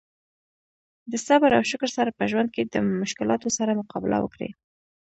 [1.11, 4.49] د صبر او شکر سره په ژوند کې د مشکلاتو سره مقابله وکړي.